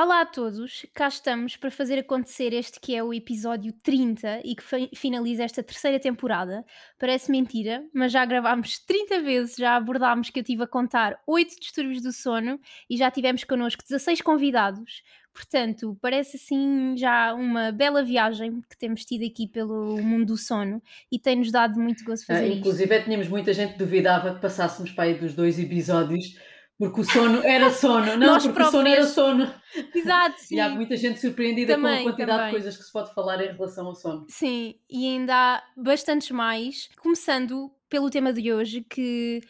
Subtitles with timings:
[0.00, 4.54] Olá a todos, cá estamos para fazer acontecer este que é o episódio 30 e
[4.54, 6.64] que fi- finaliza esta terceira temporada.
[7.00, 11.58] Parece mentira, mas já gravámos 30 vezes, já abordámos que eu tive a contar 8
[11.58, 15.02] distúrbios do sono e já tivemos connosco 16 convidados.
[15.34, 20.80] Portanto, parece assim já uma bela viagem que temos tido aqui pelo mundo do sono
[21.10, 22.58] e tem-nos dado muito gozo Ah, fazer isto.
[22.60, 26.36] inclusive, tínhamos muita gente que duvidava que passássemos para aí dos dois episódios,
[26.78, 28.16] porque o sono era sono.
[28.16, 29.52] Não, Nós porque o sono era sono.
[29.94, 30.56] Exato, sim.
[30.56, 32.46] E há muita gente surpreendida com Também, a quantidade também.
[32.46, 34.26] de coisas que se pode falar em relação ao sono.
[34.28, 39.40] Sim, e ainda há bastantes mais, começando pelo tema de hoje, que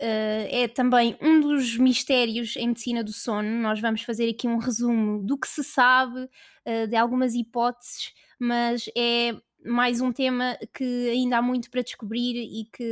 [0.00, 3.48] eh, é também um dos mistérios em medicina do sono.
[3.60, 6.28] Nós vamos fazer aqui um resumo do que se sabe,
[6.64, 12.36] eh, de algumas hipóteses, mas é mais um tema que ainda há muito para descobrir
[12.36, 12.82] e que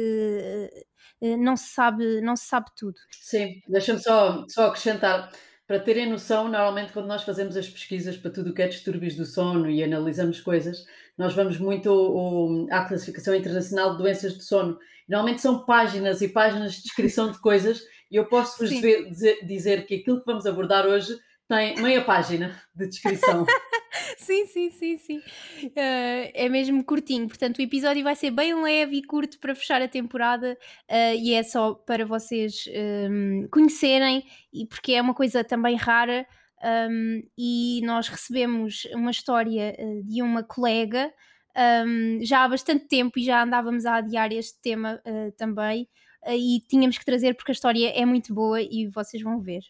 [0.40, 0.84] eh,
[1.22, 2.96] eh, não se sabe, não se sabe tudo.
[3.10, 5.30] Sim, deixa-me só, só acrescentar.
[5.66, 9.16] Para terem noção, normalmente quando nós fazemos as pesquisas para tudo o que é distúrbios
[9.16, 10.84] do sono e analisamos coisas,
[11.18, 14.78] nós vamos muito ao- à classificação internacional de doenças do sono.
[15.08, 18.76] Normalmente são páginas e páginas de descrição de coisas e eu posso-vos Sim.
[18.76, 21.16] dizer, dizer- dizer que aquilo que vamos abordar hoje
[21.48, 23.44] tem meia página de descrição.
[24.18, 25.22] Sim, sim, sim, sim.
[25.74, 29.80] Eh, é mesmo curtinho, portanto o episódio vai ser bem leve e curto para fechar
[29.82, 30.56] a temporada
[30.88, 36.26] eh, e é só para vocês ehm, conhecerem e porque é uma coisa também rara
[36.62, 41.12] ehm, e nós recebemos uma história eh, de uma colega
[41.54, 45.88] ehm, já há bastante tempo e já andávamos a adiar este tema eh, também
[46.28, 49.62] e tínhamos que trazer porque a história é muito boa e vocês vão ver.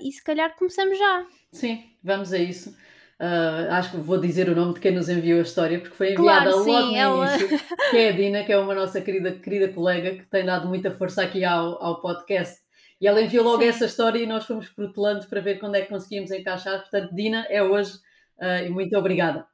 [0.00, 1.26] E se calhar começamos já.
[1.52, 2.76] Sim, vamos a isso.
[3.18, 6.12] Ah, acho que vou dizer o nome de quem nos enviou a história, porque foi
[6.12, 7.58] enviada Claro, logo sim, no ela- início,
[7.90, 10.90] que é a Dina, que é uma nossa querida, querida colega que tem dado muita
[10.92, 12.60] força aqui ao, ao podcast.
[13.00, 13.68] E ela enviou logo Sim.
[13.68, 16.80] essa história e nós fomos protelando para ver quando é que conseguíamos encaixar.
[16.80, 17.92] Portanto, Dina, é hoje
[18.40, 19.46] ah, e muito obrigada.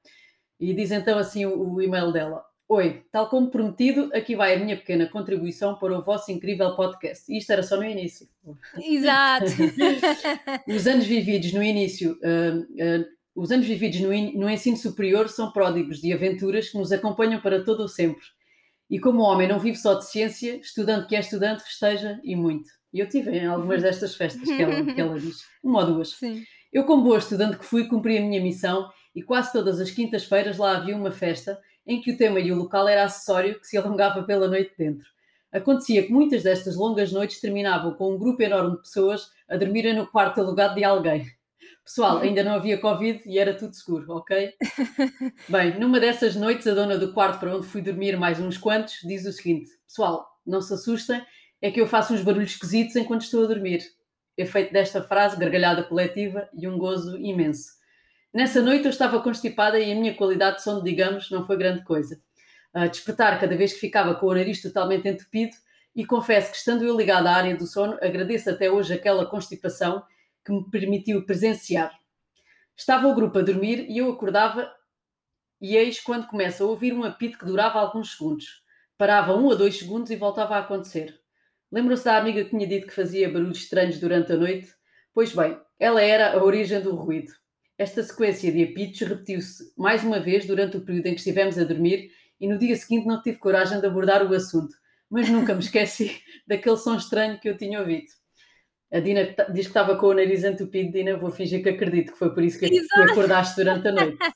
[0.59, 2.43] E diz então assim o, o e-mail dela.
[2.67, 7.31] Oi, tal como prometido, aqui vai a minha pequena contribuição para o vosso incrível podcast.
[7.31, 8.27] E isto era só no início.
[8.83, 9.47] Exato.
[10.67, 13.05] Os anos vividos no início, ah, ah,
[13.37, 17.41] os anos vividos no, in- no ensino superior são pródigos de aventuras que nos acompanham
[17.41, 18.25] para todo o sempre.
[18.89, 22.71] E como homem não vive só de ciência, estudante que é estudante festeja e muito.
[22.93, 26.11] E eu tive em algumas destas festas que ela, que ela diz, uma ou duas.
[26.11, 26.45] Sim.
[26.73, 30.57] Eu, como boa estudante que fui, cumpri a minha missão e quase todas as quintas-feiras
[30.57, 33.77] lá havia uma festa em que o tema e o local era acessório que se
[33.77, 35.07] alongava pela noite dentro.
[35.53, 39.95] Acontecia que muitas destas longas noites terminavam com um grupo enorme de pessoas a dormirem
[39.95, 41.27] no quarto alugado de alguém.
[41.85, 44.55] Pessoal, ainda não havia Covid e era tudo seguro, ok?
[45.49, 49.01] Bem, numa dessas noites, a dona do quarto para onde fui dormir mais uns quantos
[49.05, 51.23] diz o seguinte: Pessoal, não se assustem,
[51.61, 53.83] é que eu faço uns barulhos esquisitos enquanto estou a dormir.
[54.37, 57.75] Efeito desta frase, gargalhada coletiva e um gozo imenso.
[58.35, 61.85] Nessa noite eu estava constipada e a minha qualidade de sono, digamos, não foi grande
[61.85, 62.21] coisa.
[62.73, 65.55] A despertar cada vez que ficava com o nariz totalmente entupido
[65.95, 70.03] e confesso que, estando eu ligada à área do sono, agradeço até hoje aquela constipação
[70.45, 71.97] que me permitiu presenciar.
[72.77, 74.69] Estava o grupo a dormir e eu acordava
[75.61, 78.65] e eis quando começa a ouvir um apito que durava alguns segundos.
[78.99, 81.21] Parava um a dois segundos e voltava a acontecer.
[81.71, 84.75] Lembram-se da amiga que tinha dito que fazia barulhos estranhos durante a noite?
[85.15, 87.44] Pois bem, ela era a origem do ruído.
[87.77, 91.65] Esta sequência de apitos repetiu-se mais uma vez durante o período em que estivemos a
[91.65, 94.75] dormir e no dia seguinte não tive coragem de abordar o assunto,
[95.11, 98.07] mas nunca me esqueci daquele som estranho que eu tinha ouvido.
[98.93, 102.19] A Dina diz que estava com o nariz entupido, Dina, vou fingir que acredito que
[102.19, 103.11] foi por isso que que Exato.
[103.11, 104.19] acordaste durante a noite.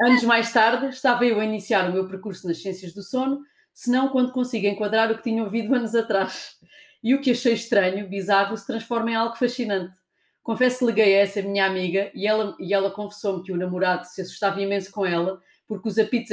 [0.00, 3.40] Anos mais tarde, estava eu a iniciar o meu percurso nas ciências do sono,
[3.72, 6.56] se não quando consigo enquadrar o que tinha ouvido anos atrás.
[7.02, 9.94] E o que achei estranho, bizarro, se transforma em algo fascinante.
[10.44, 14.04] Confesso que liguei a essa minha amiga e ela, e ela confessou-me que o namorado
[14.04, 16.30] se assustava imenso com ela porque os apitos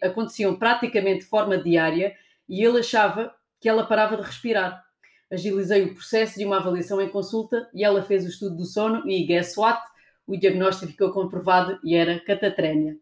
[0.00, 2.14] aconteciam praticamente de forma diária
[2.48, 4.80] e ele achava que ela parava de respirar.
[5.28, 9.02] Agilizei o processo de uma avaliação em consulta e ela fez o estudo do sono
[9.10, 9.82] e, guess what?
[10.24, 12.96] O diagnóstico ficou comprovado e era catatrénia.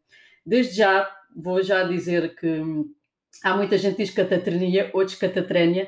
[0.44, 1.06] Desde já,
[1.36, 2.94] vou já dizer que hum,
[3.44, 5.86] há muita gente que diz catatrenia, outros catatrénia.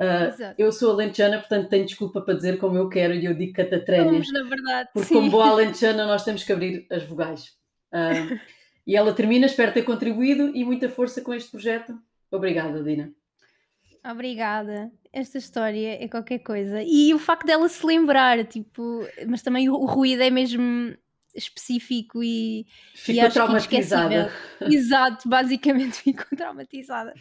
[0.00, 3.52] Uh, eu sou alentejana, portanto tenho desculpa para dizer como eu quero e eu digo
[3.52, 4.24] catatrénia.
[4.24, 4.88] Somos, na verdade.
[4.94, 5.14] Porque sim.
[5.14, 7.50] como boa alentejana nós temos que abrir as vogais.
[7.92, 8.40] Uh,
[8.86, 11.94] e ela termina, espero ter contribuído e muita força com este projeto.
[12.30, 13.12] Obrigada, Dina.
[14.02, 14.90] Obrigada.
[15.12, 16.82] Esta história é qualquer coisa.
[16.82, 20.96] E o facto dela se lembrar, tipo, mas também o, o ruído é mesmo
[21.34, 24.32] específico e, ficou e traumatizada.
[24.62, 27.12] Exato, basicamente ficou traumatizada.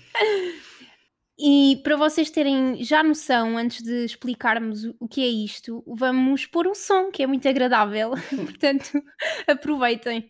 [1.42, 6.68] E para vocês terem já noção, antes de explicarmos o que é isto, vamos pôr
[6.68, 8.12] um som que é muito agradável.
[8.30, 9.02] Portanto,
[9.48, 10.30] aproveitem.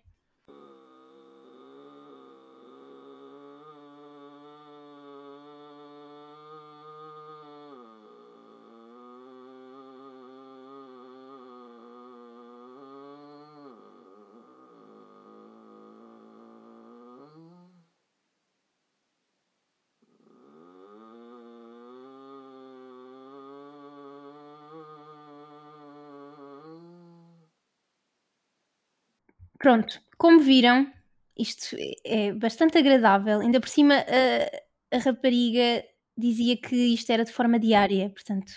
[29.59, 30.91] Pronto, como viram,
[31.37, 31.75] isto
[32.05, 33.41] é bastante agradável.
[33.41, 35.83] Ainda por cima, a, a rapariga
[36.17, 38.51] dizia que isto era de forma diária, portanto.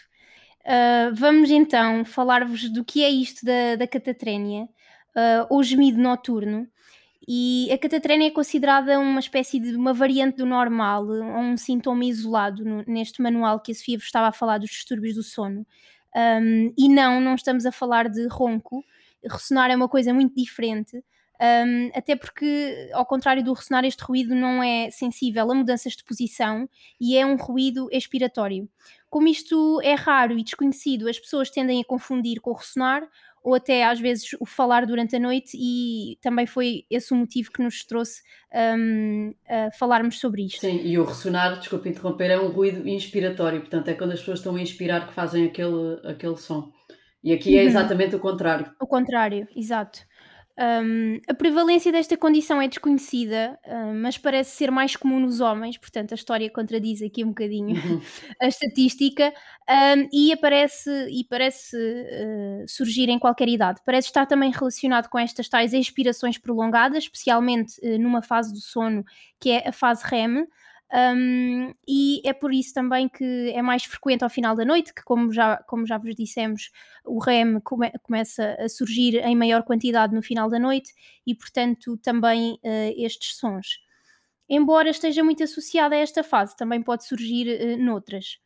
[0.65, 6.69] Uh, vamos então falar-vos do que é isto da, da catatrénia, uh, ou gemido noturno.
[7.27, 12.65] E a catatrénia é considerada uma espécie de uma variante do normal, um sintoma isolado
[12.65, 15.67] no, neste manual que a Sofia vos estava a falar dos distúrbios do sono.
[16.15, 18.85] Um, e não, não estamos a falar de ronco,
[19.29, 21.03] ressonar é uma coisa muito diferente,
[21.43, 26.05] um, até porque, ao contrário do ressonar, este ruído não é sensível a mudanças de
[26.05, 26.69] posição
[27.01, 28.69] e é um ruído expiratório.
[29.11, 33.03] Como isto é raro e desconhecido, as pessoas tendem a confundir com o ressonar
[33.43, 37.51] ou até às vezes o falar durante a noite, e também foi esse o motivo
[37.51, 38.23] que nos trouxe
[38.79, 40.61] um, a falarmos sobre isto.
[40.61, 44.39] Sim, e o ressonar, desculpe interromper, é um ruído inspiratório, portanto é quando as pessoas
[44.39, 46.71] estão a inspirar que fazem aquele, aquele som.
[47.23, 47.69] E aqui é uhum.
[47.69, 48.73] exatamente o contrário.
[48.81, 50.01] O contrário, exato.
[50.59, 55.79] Um, a prevalência desta condição é desconhecida, um, mas parece ser mais comum nos homens,
[55.79, 58.03] portanto a história contradiz aqui um bocadinho uhum.
[58.41, 59.33] a estatística
[59.69, 63.81] um, e aparece e parece uh, surgir em qualquer idade.
[63.85, 69.05] Parece estar também relacionado com estas tais expirações prolongadas, especialmente uh, numa fase do sono
[69.41, 70.47] que é a fase REM,
[70.93, 75.03] um, e é por isso também que é mais frequente ao final da noite, que
[75.03, 76.71] como já, como já vos dissemos,
[77.07, 80.93] o REM come, começa a surgir em maior quantidade no final da noite
[81.27, 83.79] e, portanto, também uh, estes sons.
[84.47, 88.39] Embora esteja muito associada a esta fase, também pode surgir uh, noutras.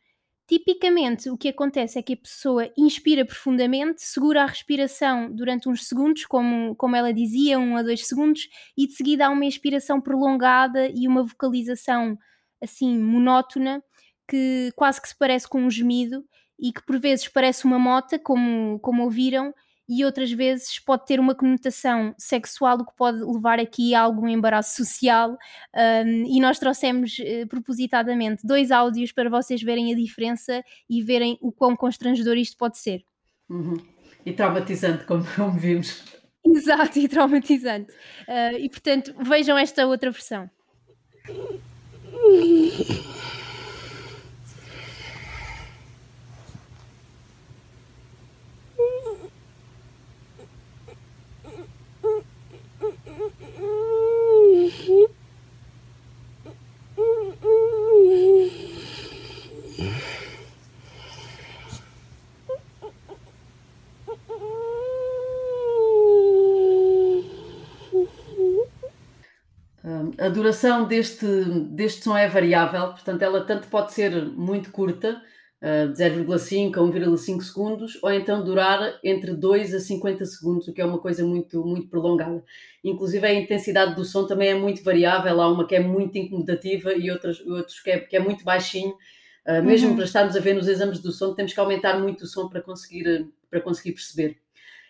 [0.47, 5.85] Tipicamente, o que acontece é que a pessoa inspira profundamente, segura a respiração durante uns
[5.85, 8.47] segundos, como, como ela dizia, um a dois segundos,
[8.77, 12.17] e de seguida há uma expiração prolongada e uma vocalização
[12.61, 13.83] assim monótona
[14.27, 16.23] que quase que se parece com um gemido
[16.59, 19.53] e que por vezes parece uma mota, como, como ouviram,
[19.89, 24.27] e outras vezes pode ter uma conotação sexual, o que pode levar aqui a algum
[24.27, 25.37] embaraço social.
[25.73, 31.37] Um, e nós trouxemos uh, propositadamente dois áudios para vocês verem a diferença e verem
[31.41, 33.01] o quão constrangedor isto pode ser.
[33.49, 33.77] Uhum.
[34.25, 36.03] E traumatizante, como, como vimos.
[36.45, 37.91] Exato, e traumatizante.
[38.27, 40.49] Uh, e portanto, vejam esta outra versão.
[42.25, 43.01] Mm-hmm.
[70.27, 71.25] a duração deste,
[71.71, 75.21] deste som é variável, portanto, ela tanto pode ser muito curta,
[75.61, 80.73] uh, de 0,5 a 1,5 segundos, ou então durar entre 2 a 50 segundos, o
[80.73, 82.43] que é uma coisa muito, muito prolongada.
[82.83, 86.93] Inclusive, a intensidade do som também é muito variável, há uma que é muito incomodativa
[86.93, 88.95] e outras, outros que é, que é muito baixinho.
[89.47, 89.95] Uh, mesmo uhum.
[89.95, 92.61] para estarmos a ver nos exames do som, temos que aumentar muito o som para
[92.61, 94.37] conseguir, para conseguir perceber.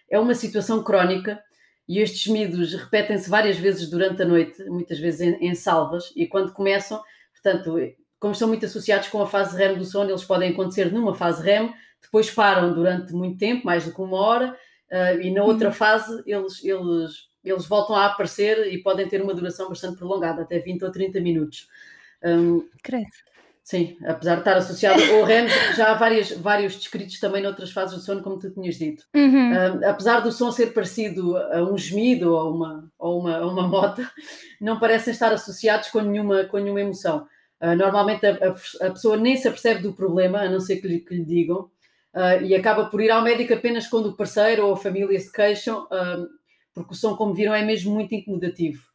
[0.10, 1.40] É uma situação crónica
[1.88, 6.28] e estes gemidos repetem-se várias vezes durante a noite, muitas vezes em, em, salvas, e
[6.28, 7.02] quando começam,
[7.34, 7.78] portanto,
[8.20, 11.42] como estão muito associados com a fase REM do sono, eles podem acontecer numa fase
[11.44, 14.58] REM, depois param durante muito tempo, mais do que uma hora,
[14.92, 15.74] uh, e na outra uhum.
[15.74, 17.12] fase eles, eles,
[17.44, 21.22] eles voltam a aparecer e podem ter uma duração bastante prolongada, até 20 ou 30
[21.22, 21.68] minutos.
[22.24, 23.27] Um, Cresce.
[23.68, 25.46] Sim, apesar de estar associado ao REM,
[25.76, 29.04] já há várias, vários descritos também noutras fases do sono, como tu tinhas dito.
[29.14, 29.52] Uhum.
[29.52, 34.10] Uh, apesar do som ser parecido a um gemido ou uma, ou uma, uma mota,
[34.62, 37.28] não parecem estar associados com nenhuma, com nenhuma emoção.
[37.62, 40.88] Uh, normalmente a, a, a, pessoa nem se apercebe do problema, a não ser que
[40.88, 41.70] lhe, que lhe digam,
[42.16, 45.30] uh, e acaba por ir ao médico apenas quando o parceiro ou a família se
[45.30, 45.86] queixam,
[46.74, 48.87] porque o som, como viram, é mesmo muito incomodativo.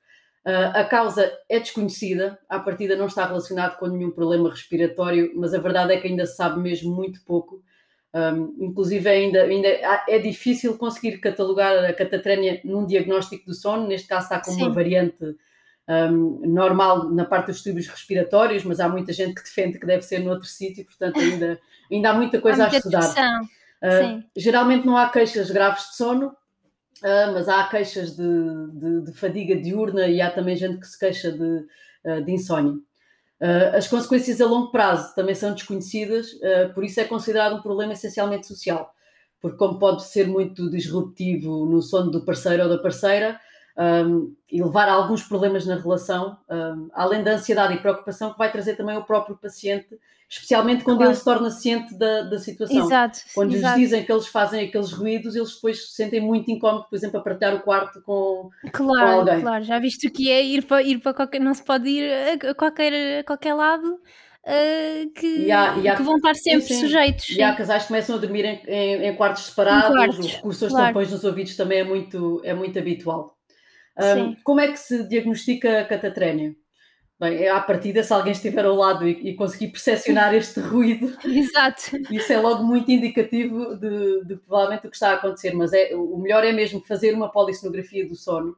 [0.44, 5.61] A causa é desconhecida, à partida não está relacionado com nenhum problema respiratório, mas a
[5.61, 7.62] verdade é que ainda se sabe mesmo muito pouco.
[8.14, 9.68] Um, inclusive, ainda, ainda
[10.08, 14.64] é difícil conseguir catalogar a catatrénia num diagnóstico do sono, neste caso está com Sim.
[14.64, 15.37] uma variante
[15.88, 20.02] um, normal na parte dos tubos respiratórios, mas há muita gente que defende que deve
[20.02, 21.58] ser noutro sítio, portanto ainda,
[21.90, 23.40] ainda há muita coisa há muita a estudar.
[23.82, 26.37] Uh, geralmente não há queixas graves de sono,
[27.02, 30.99] uh, mas há queixas de, de, de, fadiga diurna e há também gente que se
[30.99, 31.66] queixa de,
[32.04, 32.75] uh, de insónia.
[33.75, 36.28] as consequências a longo prazo também são desconhecidas,
[36.75, 38.94] por isso é considerado um problema essencialmente social,
[39.40, 43.40] porque como pode ser muito disruptivo no sono do parceiro ou da parceira,
[43.76, 48.38] um, e levar a alguns problemas na relação, um, além da ansiedade e preocupação que
[48.38, 49.98] vai trazer também o próprio paciente,
[50.28, 51.12] especialmente quando claro.
[51.12, 52.84] ele se torna ciente da, da situação.
[52.84, 53.78] Exato, quando exato.
[53.78, 57.20] lhes dizem que eles fazem aqueles ruídos, eles depois se sentem muito incómodos, por exemplo,
[57.20, 59.40] a partilhar o quarto com, claro, com alguém.
[59.40, 61.40] Claro, já viste o que é ir para, ir para qualquer.
[61.40, 62.10] Não se pode ir
[62.46, 64.00] a qualquer, a qualquer lado.
[64.44, 67.28] Uh, que, e há, e há, que vão estar sempre sim, sujeitos.
[67.28, 67.42] E sim.
[67.42, 70.64] há casais que começam a dormir em, em, em quartos separados, em quartos, o recurso
[70.64, 70.86] aos claro.
[70.88, 73.36] tampões nos ouvidos também é muito, é muito habitual.
[73.99, 76.54] Um, como é que se diagnostica catatrénia?
[77.22, 81.16] Bem, é à partida, se alguém estiver ao lado e, e conseguir percepcionar este ruído,
[81.25, 81.96] Exato.
[82.11, 85.54] isso é logo muito indicativo de, de, provavelmente o que está a acontecer.
[85.54, 88.56] Mas é, o melhor é mesmo fazer uma polissonografia do sono,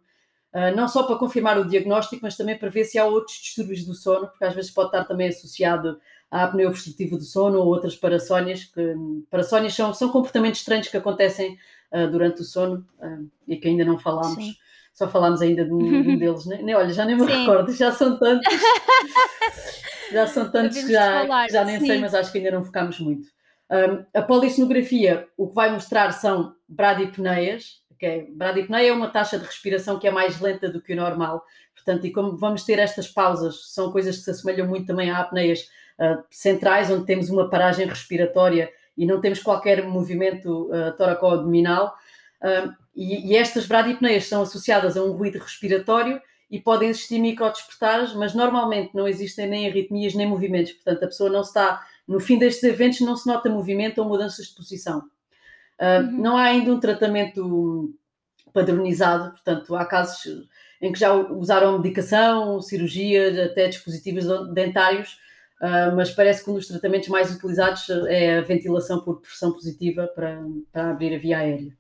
[0.55, 3.85] uh, não só para confirmar o diagnóstico, mas também para ver se há outros distúrbios
[3.85, 6.01] do sono, porque às vezes pode estar também associado
[6.31, 8.65] à apneia obstrutiva do sono ou outras parassónias.
[8.65, 8.95] Que,
[9.31, 11.59] parassónias são, são comportamentos estranhos que acontecem
[11.93, 14.43] uh, durante o sono uh, e que ainda não falámos.
[14.43, 14.64] Sim
[14.95, 17.41] só falámos ainda de um, de deles, nem, nem, olha, já nem me sim.
[17.41, 18.47] recordo, já são tantos,
[20.11, 21.87] já são tantos que já, falar, já nem sim.
[21.87, 23.29] sei, mas acho que ainda não focámos muito.
[23.71, 29.39] Um, a polissonografia, o que vai mostrar são bradipneias, que é, bradipneia é uma taxa
[29.39, 31.43] de respiração que é mais lenta do que o normal,
[31.75, 35.19] portanto, e como vamos ter estas pausas, são coisas que se assemelham muito também a
[35.19, 35.63] apneias
[35.99, 41.95] uh, centrais, onde temos uma paragem respiratória e não temos qualquer movimento uh, toraco-abdominal,
[42.43, 46.21] uh, e, e estas bradipneias são associadas a um ruído respiratório
[46.51, 50.73] e podem existir microdespertares, mas normalmente não existem nem arritmias nem movimentos.
[50.73, 54.47] Portanto, a pessoa não está, no fim destes eventos, não se nota movimento ou mudanças
[54.47, 55.01] de posição.
[55.81, 56.23] Uh, uhum.
[56.23, 57.93] Não há ainda um tratamento
[58.53, 60.49] padronizado, portanto, há casos
[60.81, 65.19] em que já usaram medicação, cirurgia, até dispositivos dentários,
[65.61, 70.07] uh, mas parece que um dos tratamentos mais utilizados é a ventilação por pressão positiva
[70.15, 71.77] para, para abrir a via aérea.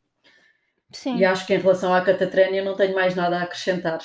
[0.95, 1.17] Sim.
[1.17, 3.99] E acho que em relação à catatrénia não tenho mais nada a acrescentar.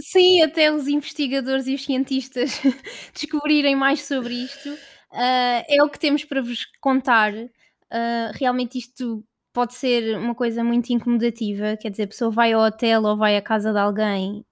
[0.00, 2.60] Sim, até os investigadores e os cientistas
[3.12, 4.70] descobrirem mais sobre isto.
[5.12, 7.32] Uh, é o que temos para vos contar.
[7.34, 12.62] Uh, realmente isto pode ser uma coisa muito incomodativa, quer dizer, a pessoa vai ao
[12.62, 14.44] hotel ou vai à casa de alguém,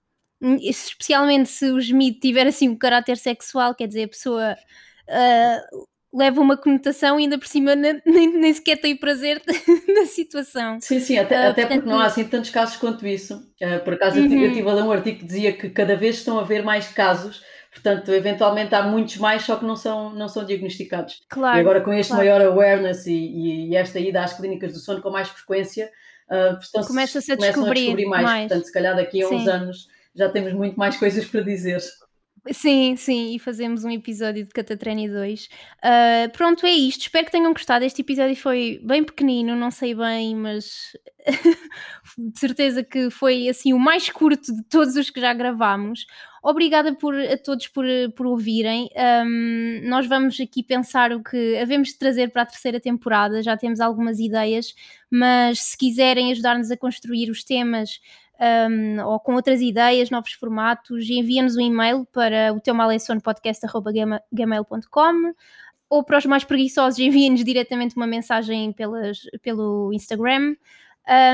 [0.61, 4.55] especialmente se o gemido tiver assim um caráter sexual, quer dizer, a pessoa
[5.09, 9.41] uh, leva uma conotação e ainda por cima nem, nem sequer tem prazer
[9.87, 10.79] na situação.
[10.79, 13.35] Sim, sim, até, uh, até portanto, porque não há assim tantos casos quanto isso.
[13.61, 14.31] Uh, por acaso uhum.
[14.31, 16.63] eu, eu tive a ler um artigo que dizia que cada vez estão a haver
[16.63, 21.23] mais casos, portanto, eventualmente há muitos mais, só que não são, não são diagnosticados.
[21.29, 22.25] Claro, e agora com este claro.
[22.25, 25.89] maior awareness e, e, esta ida às clínicas do sono com mais frequência,
[26.29, 28.23] uh, começa-se a, descobrir a descobrir mais.
[28.23, 28.47] mais.
[28.47, 29.35] Portanto, se calhar daqui a sim.
[29.35, 31.81] uns anos já temos muito mais coisas para dizer.
[32.51, 35.45] Sim, sim, e fazemos um episódio de Catatreni 2.
[35.45, 37.01] Uh, pronto, é isto.
[37.01, 37.85] Espero que tenham gostado.
[37.85, 40.91] Este episódio foi bem pequenino, não sei bem, mas
[42.17, 46.05] de certeza que foi assim o mais curto de todos os que já gravámos.
[46.43, 48.89] Obrigada por, a todos por, por ouvirem.
[49.25, 53.41] Um, nós vamos aqui pensar o que havemos de trazer para a terceira temporada.
[53.41, 54.75] Já temos algumas ideias,
[55.09, 58.01] mas se quiserem ajudar-nos a construir os temas
[58.39, 62.75] um, ou com outras ideias, novos formatos, envia-nos um e-mail para o teu
[63.23, 65.33] podcast.gmail.com
[65.89, 70.55] ou para os mais preguiçosos, enviem-nos diretamente uma mensagem pelas, pelo Instagram.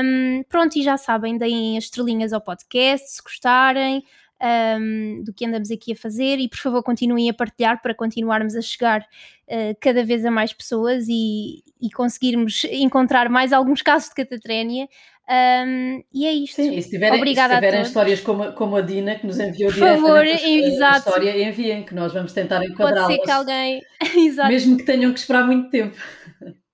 [0.04, 4.04] Um, pronto, e já sabem, deem as estrelinhas ao podcast se gostarem
[4.40, 8.56] um, do que andamos aqui a fazer e por favor continuem a partilhar para continuarmos
[8.56, 14.08] a chegar uh, cada vez a mais pessoas e, e conseguirmos encontrar mais alguns casos
[14.08, 14.88] de catatrénia
[15.30, 16.56] um, e é isto.
[16.56, 19.70] Sim, e se tiverem, Obrigada se tiverem histórias como, como a Dina, que nos enviou
[19.70, 23.06] Por favor, a história, enviem, que nós vamos tentar enquadrá-las.
[23.06, 23.80] Pode ser que alguém.
[24.26, 24.48] Exato.
[24.48, 25.96] Mesmo que tenham que esperar muito tempo.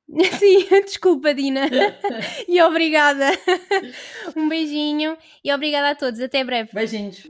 [0.38, 1.68] Sim, desculpa, Dina.
[2.48, 3.26] e obrigada.
[4.36, 6.20] Um beijinho e obrigada a todos.
[6.20, 6.70] Até breve.
[6.72, 7.26] Beijinhos.